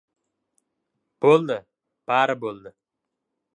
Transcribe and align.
—Bo‘ldi, 1.27 1.59
bari 2.11 2.39
bo‘ldi. 2.47 2.75